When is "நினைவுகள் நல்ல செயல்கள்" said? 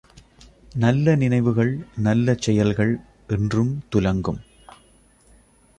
1.15-2.93